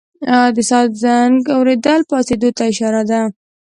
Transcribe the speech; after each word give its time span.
د 0.55 0.57
ساعت 0.69 0.91
زنګ 1.03 1.35
اورېدل 1.55 2.01
پاڅېدو 2.09 2.49
ته 2.57 2.63
اشاره 2.71 3.01
ده. 3.09 3.21